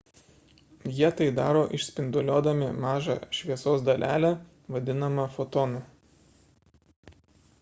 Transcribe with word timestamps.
jie 0.99 1.09
tai 1.17 1.25
daro 1.39 1.59
išspinduliuodami 1.79 2.69
mažą 2.85 3.17
šviesos 3.39 3.83
dalelę 3.89 4.33
vadinamą 4.77 5.27
fotonu 5.39 5.83